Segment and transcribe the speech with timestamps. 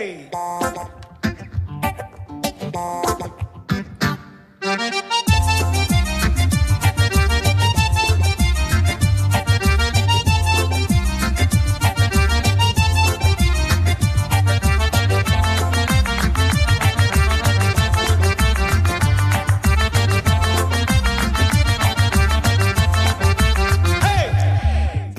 [0.00, 0.30] Hey!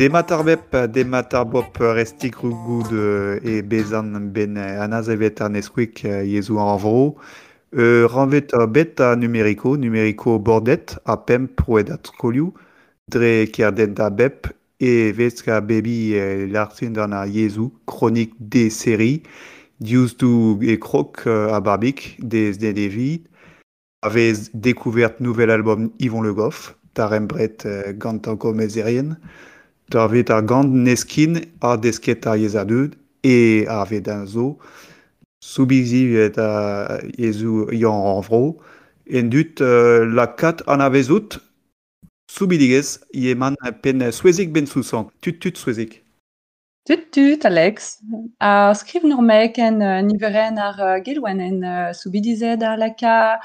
[0.02, 2.90] Dematarbep, dematarbop restik rugoud
[3.46, 7.20] e bezan ben anazevet an eskwik yezu an vro.
[7.78, 12.50] Euh, ranvet a bet a numeriko, numeriko bordet a pem proedat kolioù,
[13.14, 14.50] dre kerden da bep
[14.82, 19.22] e veska bebi e l'artin dan a yezu, kronik de seri,
[19.78, 23.22] diouz du e krok a barbik, des de devi,
[24.02, 29.16] avez découvert nouvel album Yvon Le Goff, tarembret uh, gantanko mezerien,
[29.92, 34.58] Da vet ar gant neskin a desket a yezadud e a vet an zo.
[35.44, 38.62] Soubizi vet a yezu yon an vro.
[39.12, 41.42] En dut la kat an avezout,
[42.32, 45.12] soubidigez, yeman pen souezik ben sousant.
[45.20, 46.04] Tut tut souezik.
[46.88, 48.00] Tut tut, Alex.
[48.40, 53.42] A skriv nour mek en uh, niveren ar gelwen en uh, soubidizet ar laka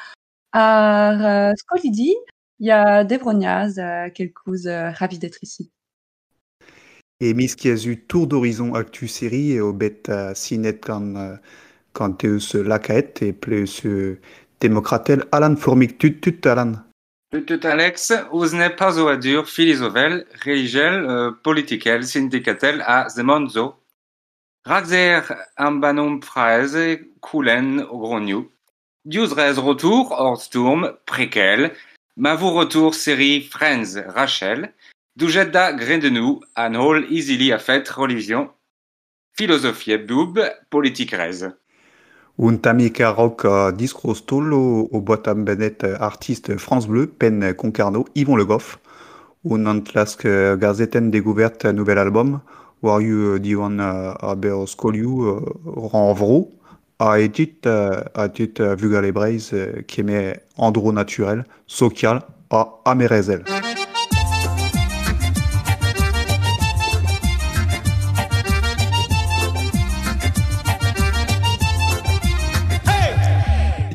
[0.55, 2.15] ar skolidi,
[2.59, 5.67] ya devroniaz uh, kelkouz uh, ravidet ici.
[7.20, 11.17] Et mis qui a eu tour d'horizon actu série et au bet uh, sinet quand
[11.17, 11.39] uh,
[11.95, 14.19] quand eus lakaet et plus uh,
[14.61, 16.72] démocratel Alan Formik tut tut Alan.
[17.33, 23.75] Tut Alex, ouz ne pas o adur filizovel, religel, euh, politikel, syndicatel a zemonzo.
[24.64, 25.25] Ragzer
[25.56, 28.50] am banom fraeze koulen o grognou.
[29.05, 31.72] Diouz rez retour, hors sturm, préquel,
[32.17, 34.72] ma vous retour série Friends Rachel,
[35.17, 38.50] Doujet da gredenou an hol easily a fet religion,
[39.33, 41.47] philosophie ebdoub, politique rez.
[42.36, 43.72] Un tamik a rock a
[45.00, 48.78] botam benet artiste France Bleu, pen Concarneau, Yvon Le Goff,
[49.47, 50.26] un antlask
[50.59, 52.43] gazeten découverte nouvel album,
[52.82, 56.50] war you diwan a ber skoliou ran vro,
[56.99, 59.55] a etit a etit vugal ebreiz
[59.88, 63.44] keme andro naturel, social a amerezel.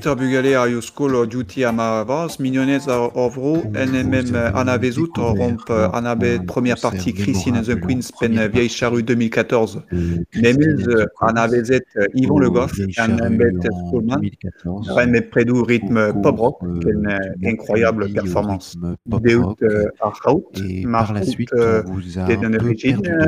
[0.01, 5.13] Peter Bugale ar yo skol duty a ma vaz, mignonez ovro, en emem an avezout,
[5.15, 9.83] romp an abet première partie Christine and the Queens pen vieille charrue 2014.
[9.91, 10.87] Memez
[11.21, 11.85] an avezet
[12.15, 14.25] Yvon Le Goff, an embet Skolman,
[14.65, 17.05] remet predou rythme pop rock, ken
[17.43, 18.75] incroyable performance.
[19.05, 19.55] Deout
[19.99, 20.49] ar chaout,
[20.91, 22.27] par la suite, on vous a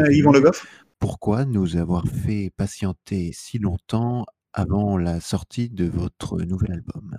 [0.09, 0.65] Yvon Le Goff
[0.97, 7.17] Pourquoi nous avoir fait patienter si longtemps avant la sortie de votre nouvel album?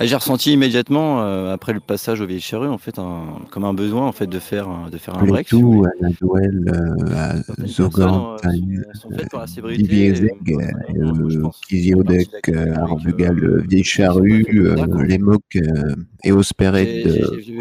[0.00, 3.74] J'ai ressenti immédiatement, euh, après le passage au Vieilles Charrues, en fait, un, comme un
[3.74, 5.48] besoin en fait, de, faire, un- de faire un break.
[5.48, 7.64] Tout à la duel, euh, à euh, la
[11.00, 11.60] euh, je euh, pense.
[11.68, 15.94] Kiziodek, Arbugal, euh, Vieille Charrue, euh, les Mocs euh,
[16.24, 17.04] et Osperet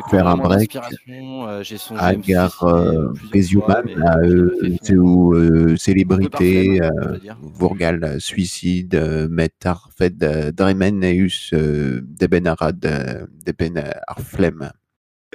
[0.10, 0.76] faire un break.
[0.76, 1.64] euh,
[1.98, 4.50] à Agar euh, euh, à euh,
[4.90, 6.90] euh, par célébrité, euh,
[8.04, 11.52] euh, suicide, euh, Metar, Fed, euh, Dremen, Eus,
[12.28, 14.72] euh, Deben Arad, euh, Deben euh, Arflem.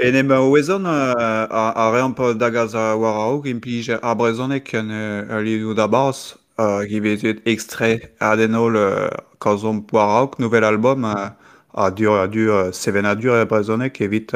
[0.00, 4.72] En em oezon uh, a, a reamp dagaz a war a hog implij a brezonek
[4.74, 8.78] an uh, liou da bars uh, ki vezet extrait a denol
[9.38, 14.32] kazom war a nouvel album a dur a dur seven a dur a brezonek evit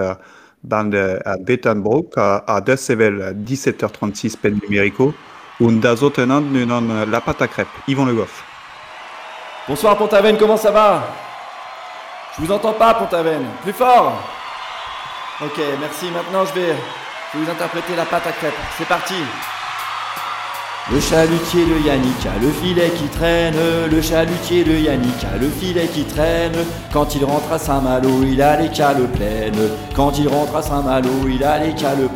[0.63, 5.15] band a betan brok a, a deus sevel uh, 17h36 pen numérico
[5.61, 7.69] un da zo tenant nun an uh, la pâte à crêpes.
[7.89, 8.45] Yvon Le Goff.
[9.69, 11.26] Bonsoir Pont-Aven, comment ça va?
[12.39, 14.13] Je vous entends pas Pont-Aven, plus fort.
[15.43, 16.75] Ok, merci, maintenant je vais,
[17.33, 19.15] je vais vous interpréter la pâte à crêpes, c'est parti
[20.93, 23.57] le chalutier de Yannick a le filet qui traîne,
[23.91, 26.53] le chalutier de Yannick a le filet qui traîne.
[26.93, 29.09] Quand il rentre à Saint-Malo, il a les cales.
[29.97, 32.09] Quand il rentre à Saint-Malo, il a les cales.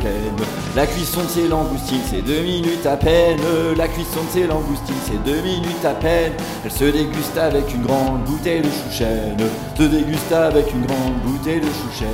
[0.73, 3.41] La cuisson de ses langoustines, c'est deux minutes à peine.
[3.77, 6.31] La cuisson de ses langoustines, c'est deux minutes à peine.
[6.63, 9.37] Elle se déguste avec une grande bouteille de chouchène.
[9.77, 12.07] Se déguste avec une grande bouteille de chouchène.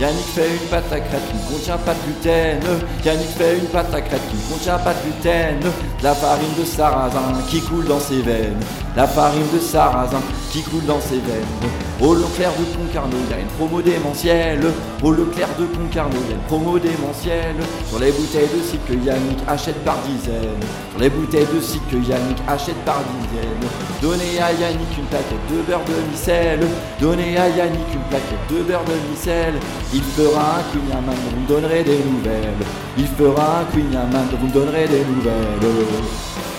[0.00, 2.60] Yannick fait une pâte à crêpes qui contient pas de gluten.
[3.04, 5.72] Yannick fait une pâte à crêpes qui contient pas de gluten.
[6.02, 8.60] la farine de sarrasin qui coule dans ses veines,
[8.96, 10.20] la farine de sarrasin
[10.54, 11.66] qui coule dans ses veines.
[12.00, 14.62] Au Leclerc de Concarneau, il y a une promo démentielle.
[15.02, 17.58] Au Leclerc de Concarneau, il y a une promo démentielle.
[17.88, 20.62] Sur les bouteilles de cidre que Yannick achète par dizaines.
[20.92, 23.68] Sur les bouteilles de cidre que Yannick achète par dizaines.
[24.00, 26.66] Donnez à Yannick une plaquette de beurre de micelle.
[27.00, 29.54] Donnez à Yannick une plaquette de beurre de micelle.
[29.92, 32.62] Il fera un Queen vous me donnerez des nouvelles.
[32.96, 36.53] Il fera un Queen vous me donnerez des nouvelles.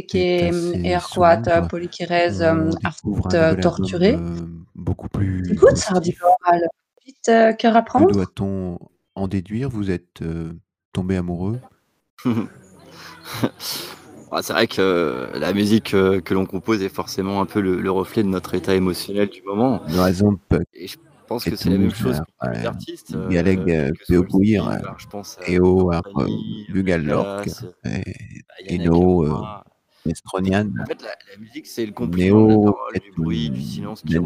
[0.00, 1.56] Était et, assez et arquat, sombre.
[1.56, 4.08] euh, polykérèse, Euh, euh, on art découvre un euh, nouvel torturé.
[4.10, 6.12] album, euh, beaucoup plus Écoute, ça hostile.
[6.12, 6.60] dit oral.
[7.06, 8.10] Vite euh, cœur à prendre.
[8.12, 8.78] doit-on
[9.14, 9.68] en déduire?
[9.68, 10.52] Vous êtes euh,
[10.92, 11.60] tombé amoureux?
[14.42, 17.80] C'est vrai que euh, la musique euh, que l'on compose est forcément un peu le,
[17.80, 19.78] le reflet de notre état émotionnel du moment.
[19.94, 20.38] Par exemple,
[21.28, 23.14] pense que c'est la même chose pour les euh, artistes.
[23.14, 23.70] euh, Galeg
[24.68, 25.90] à Eo
[26.72, 27.48] Bugalork,
[28.68, 29.64] Eno, Nakamura.
[30.06, 34.20] Mestronian, En fait, la, la musique, c'est le complément du bruit, du silence qui de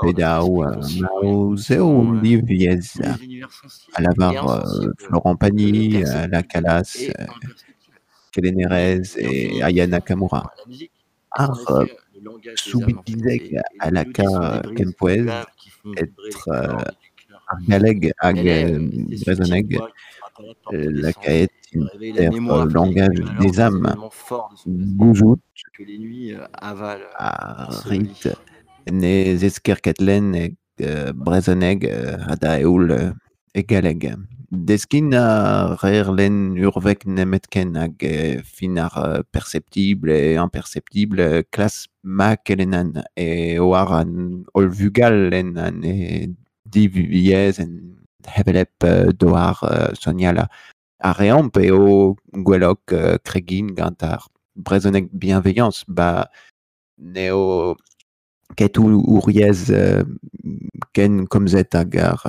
[0.00, 4.94] Pedao, l'esprit conscient et Mauseum inconscient, Liviez, euh, des univers sensibles à et Lavar, insensibles,
[4.98, 7.96] Florent Pagny, perceptibles à La Calas, imperceptibles.
[8.32, 10.50] Kélénérez Et on et finit Aya par- Nakamura.
[10.58, 10.92] La musique,
[11.32, 13.10] Ar c'est en effet le langage des âmes, en fait.
[13.10, 15.24] Subitizeg Et- et à les la mélodies sont Ka des brises Kempoez,
[15.96, 16.12] être
[16.44, 16.84] cordes euh,
[18.36, 18.64] est,
[20.72, 23.96] euh, la porte euh, langage des âmes,
[24.66, 25.40] Gouzout,
[25.72, 28.16] que les nuits euh, avalent à ensevelies.
[28.22, 28.28] Rit,
[28.90, 33.12] ne Zeskerkatlen et euh, Brezoneg, euh, Ada Eul euh,
[33.54, 34.14] et Galeg.
[34.50, 43.04] Deskin a rerlen urvek nemetken hag euh, finar euh, perceptible et imperceptible classe ma kelenan
[43.16, 46.34] et oar an olvugal en an e
[46.66, 47.70] diviez en
[48.26, 49.62] hevelep euh, doar
[49.94, 50.48] soniala
[50.98, 52.90] a reamp e o gwelok
[53.22, 54.26] kregin gant ar
[54.56, 56.26] brezoneg bienveillance ba
[56.98, 57.76] neo
[58.56, 60.02] ket ou ouriez euh,
[60.92, 62.26] ken komzet hag ar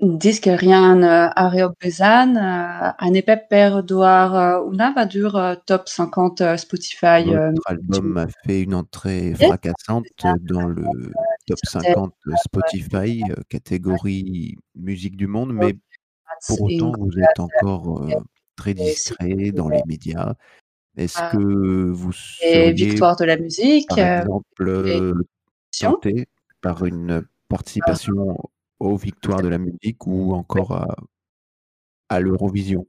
[0.00, 0.18] ervuez.
[0.18, 1.02] Disque rien
[1.36, 6.56] Ariop Bezan, euh, un épais père doar euh, una va dur euh, top 50 euh,
[6.56, 7.24] Spotify.
[7.24, 10.06] Votre album a fait une entrée fracassante
[10.42, 10.84] dans le
[11.46, 12.12] top 50
[12.44, 15.76] Spotify, catégorie musique du monde, mais
[16.46, 18.06] pour autant, vous êtes encore
[18.56, 20.34] très discret dans les médias.
[20.96, 21.30] Est-ce Ah.
[21.30, 23.88] que vous seriez, victoire de la musique.
[23.88, 25.24] par exemple,
[25.78, 26.26] tenté
[26.62, 28.36] par une participation
[28.78, 30.96] aux victoires de la musique ou encore à,
[32.08, 32.86] à l'Eurovision.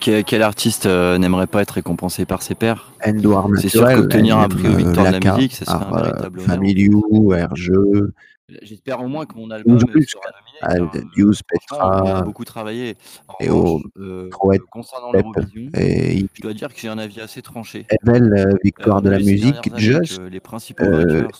[0.00, 2.92] Quel, quel artiste euh, n'aimerait pas être récompensé par ses pairs?
[3.04, 6.54] C'est sûr qu'obtenir un prix aux victoires de la musique, ce serait un véritable honneur.
[6.54, 8.14] Familiou, Hergeux,
[8.60, 10.30] J'espère au moins que mon album sera
[10.70, 12.96] euh, Dius, franchement, on a Petra, beaucoup travaillé.
[13.40, 17.20] Et revanche, au euh, Croate, concernant l'Eurovision, et je dois dire que j'ai un avis
[17.20, 17.86] assez tranché.
[17.90, 19.70] Evel, euh, victoire Euh, de la musique, soit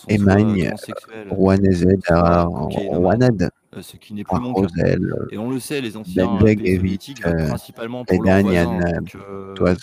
[0.09, 4.61] Emagne, transsexuels, Rouanezed, euh, ce qui n'est plus mon cas.
[4.61, 8.79] Rosel, Et on le sait, les anciens pays soviétiques euh, principalement pour leurs voisins.
[9.15, 9.75] Euh, euh,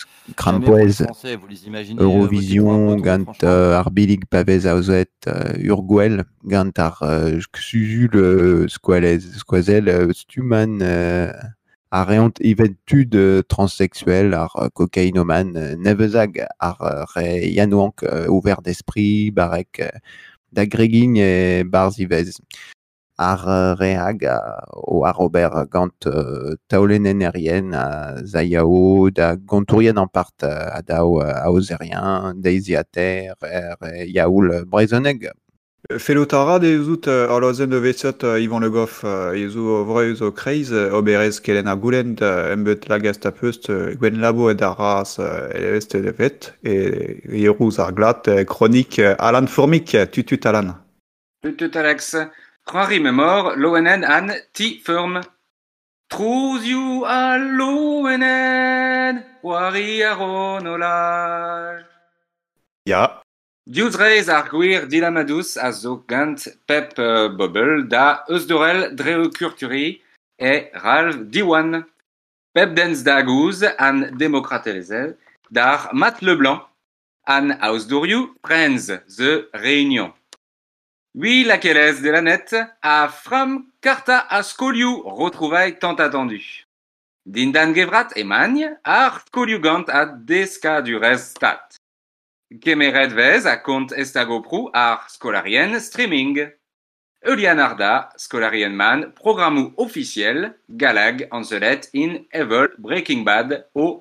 [0.45, 0.59] un
[1.97, 7.39] Eurovision, Gant, euh, Arbilig, Pavez, Auzet, euh, Urguel, Gant, ar, euh,
[8.15, 11.31] euh, Squazel, euh, Stuman, euh,
[11.93, 19.31] Iventude, euh, transsexuel, ar, euh, cocaïnomane, euh, Nevezag, ar, euh, Re, Yanouank, euh, ouvert d'esprit,
[19.31, 19.89] Barek, euh,
[20.53, 22.31] Dagregin et Barzivez.
[23.79, 30.81] Rehag, à- au Robert Gant, euh, Taolenenerien, à Zayao, da Gontourien en part, euh, à
[30.81, 35.31] Dao, euh, à Ozerien, Daisy à terre, er, euh, Yaoul, Brezoneg.
[35.97, 40.69] Felutara de zout uh, alozen de veset uh, Ivan Le Goff yezu vreu zo kreiz
[40.71, 43.25] oberez kelen a goulend embet lagast
[43.99, 46.75] gwen labo ed ar ras uh, elevest de vet e
[47.33, 50.75] yerouz ar glat uh, kronik uh, Alan Formik, uh, tutut Alan.
[51.41, 52.13] Tutut Alex.
[52.73, 55.21] Henri Memor, l'ONN an ti firm.
[56.09, 61.83] Trouz you a l'ONN, wari a ronolaj.
[62.87, 63.21] Ja.
[63.67, 70.01] Diouz reiz ar gwir dilamadous a zo gant pep euh, da eus dorel dreo kurturi
[70.39, 71.83] e Ralph Diwan.
[72.53, 75.17] Pep denz da gouz an demokratelezel
[75.51, 76.63] dar Matt Leblanc
[77.27, 80.13] an aus dourioù prenz ze réunion.
[81.13, 86.63] Oui, la kelez de la net a fram karta a skolioù retrouvaille tant attendu.
[87.25, 91.75] Dindan Gevrat et Magne ar skolioù gant a deska du restat.
[92.61, 96.47] Kemeret vez a kont estagopru ar skolarien streaming.
[97.27, 98.09] Eulian Arda,
[98.69, 103.99] man, programmou officiel, galag anzelet in Evil Breaking Bad o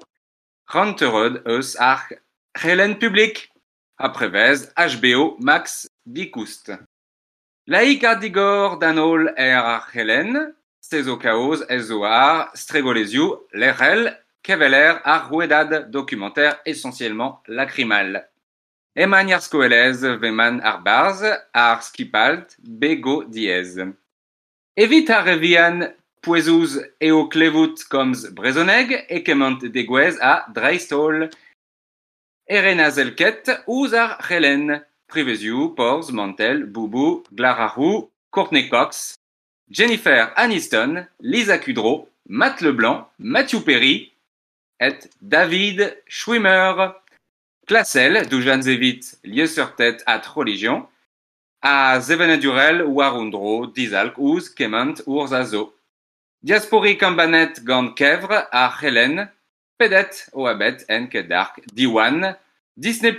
[0.68, 2.08] Ranterod eus ar
[2.54, 3.50] Helen public.
[3.98, 6.70] Après vez, HBO Max Dikoust.
[7.70, 10.32] Laïk a digor danol er ar Helen,
[10.82, 14.08] sezo kaoz ezo ar stregoleziou l'erel
[14.42, 18.24] keveler ar rouedad documentaire essentiellement lacrymal.
[18.98, 21.22] Eman Yarskoelez veman ar barz
[21.54, 23.78] ar skipalt bego diez.
[24.74, 25.92] Evit ar revian
[26.26, 27.86] poezouz eo klevout
[28.34, 31.30] brezoneg e kement degouez a dreistol.
[32.48, 34.18] Erena zelket ouz ar
[35.10, 39.14] priveziou, porz, mantel, boubou, glararou, Courtney Cox,
[39.70, 44.12] Jennifer Aniston, Lisa Kudrow, Matt Leblanc, Matthew Perry
[44.80, 46.92] et David Schwimmer.
[47.66, 50.88] Classel, Dujan Zevit, lieu sur tête à Religion,
[51.62, 55.74] à Zevenedurel, Warundro, Dizalk, Ouz, Kement, Urzazo.
[56.42, 59.28] Diaspori Kambanet, Gand Kevre, à Helen,
[59.76, 62.34] Pedet, Oabet, Enke Dark, Diwan,
[62.76, 63.14] Disney+,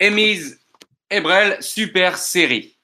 [0.00, 0.58] Emise,
[1.10, 2.74] Ebrel, Super Série.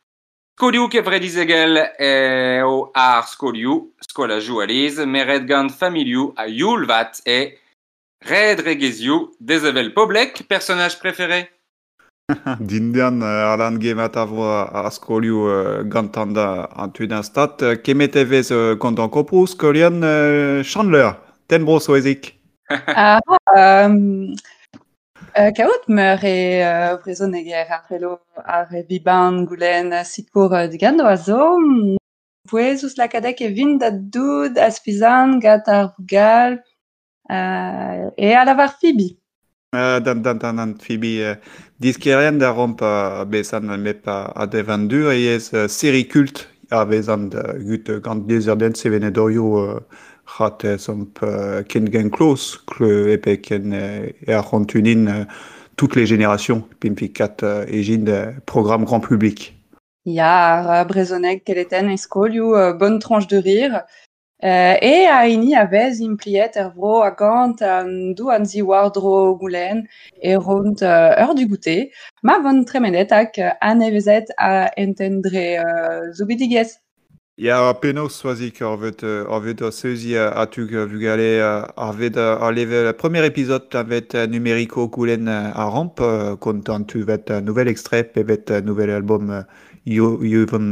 [0.56, 7.58] Skoliou Kevredizegel e o ar skoliou, skola joualiz, meret gant familiou a Yulvat et
[8.24, 11.48] Red Regeziou, Dezevel Poblek, personnage préféré
[12.60, 18.78] Dindian uh, Arlan gemat avo a skoliou uh, gantanda an tudanstat, uh, kemet evez uh,
[18.80, 22.32] kontan kopro skolian uh, Chandler, ten bro soezik.
[22.70, 23.20] Ah,
[23.84, 24.32] um,
[25.34, 31.16] Kaout meur e uh, vrezon eger ar relo ar biban goulen sikour uh, digando a
[31.16, 31.58] zo.
[32.46, 36.52] Pouezus lakadek e vin da doud a spizan gat ar gal
[37.30, 39.18] uh, e a lavar fibi.
[39.74, 41.34] Uh, dan, dan, dan, dan, fibi uh,
[41.82, 47.42] diskeren da romp uh, bezan mep a devandur e ez uh, serikult a bezan da
[47.58, 49.80] gut uh, gant dezer den sevenedorioù uh,
[50.78, 55.24] somp uh, ken gen klos, kle epe ken uh, e a rontunin uh,
[55.76, 59.54] toutes les générations, pimpikat egin uh, programme grand public.
[60.06, 63.84] Uh, brezoneg keleten e skolioù uh, bonne tranche de rire.
[64.42, 67.62] Uh, e a ini a vez impliet er vro a gant
[68.14, 69.88] dou an wardro goulen
[70.22, 71.88] e ront uh, ur du goûter.
[72.22, 76.83] Ma von tremenet uh, an evezet a entendre uh, zubidigez.
[77.36, 82.52] Ja, penaos soazik ar vet, ar vet a seuzi a, uh, vugale ar vet ar
[82.52, 87.66] leve premier épisode a vet uh, numérico koulen a ramp uh, kontant tu vet nouvel
[87.66, 89.44] extrait pe vet uh, nouvel album
[89.84, 90.70] yuvon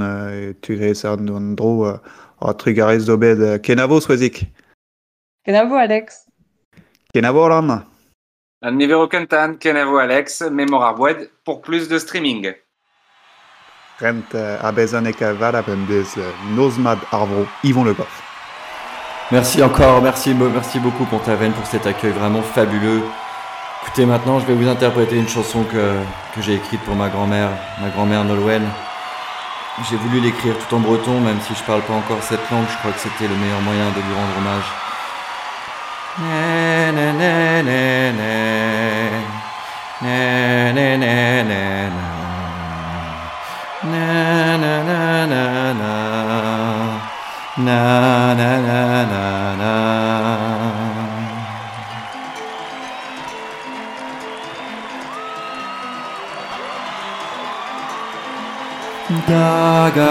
[0.61, 1.99] tu rez an an dro
[2.40, 4.47] a trugarez dobed kenavo soazik.
[5.45, 6.28] Kenavo, Alex?
[7.12, 7.85] Kenavo ran.
[8.62, 12.54] Un numéro Kentan, Kenevo Alex, Mémoire Wed, pour plus de streaming.
[14.02, 14.59] Uh, uh,
[17.12, 17.94] arvro Yvon Le.
[19.30, 23.02] Merci encore, merci, merci beaucoup Pontaven pour cet accueil vraiment fabuleux.
[23.82, 25.94] Écoutez, maintenant je vais vous interpréter une chanson que,
[26.35, 28.64] que j'ai écrite pour ma grand-mère, ma grand-mère Nolwenn.
[29.88, 32.76] J'ai voulu l'écrire tout en breton, même si je parle pas encore cette langue, je
[32.78, 34.64] crois que c'était le meilleur moyen de lui rendre hommage.
[43.85, 45.93] Na, na, na, na, na.
[47.59, 49.25] Na na na na
[49.61, 49.73] na.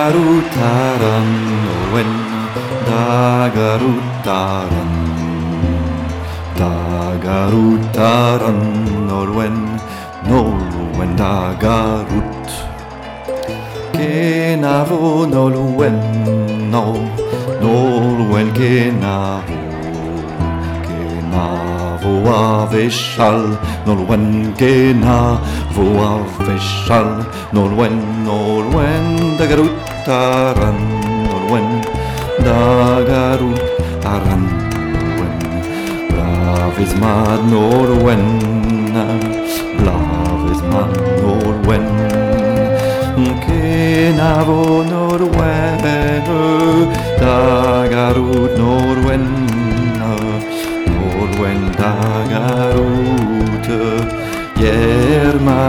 [0.02, 1.30] Dagarutaran
[1.74, 2.12] Owen
[2.86, 4.94] Dagarutaran
[6.54, 8.62] Dagarutaran
[9.10, 9.58] Norwen
[10.30, 12.46] Norwen Dagarut
[14.52, 15.96] kenavo, no luen,
[16.70, 16.84] no,
[17.62, 17.74] no
[18.20, 19.56] luen kenavo,
[20.88, 23.40] kenavo aveshal,
[23.86, 27.10] no luen kenavo aveshal,
[27.54, 30.80] no luen, no luen da garutaran,
[31.30, 31.68] no luen
[32.46, 32.60] da
[33.12, 34.44] garutaran,
[34.92, 35.36] no luen,
[36.12, 38.61] bravis mad no luen.
[44.22, 44.62] navo
[44.92, 46.42] norwenno,
[47.22, 50.14] dagarud norwenno,
[50.94, 53.82] norwen dagarute,
[54.62, 55.62] jerma